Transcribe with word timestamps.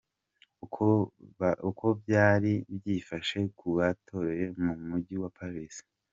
Uko 1.69 1.85
bayri 2.09 2.53
byifashe 2.77 3.39
ku 3.57 3.67
batoreye 3.77 4.45
mu 4.63 4.73
Mujyi 4.87 5.15
wa 5.23 5.29
Paris. 5.37 5.75